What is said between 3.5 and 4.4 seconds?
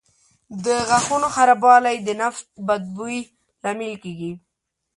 لامل کېږي.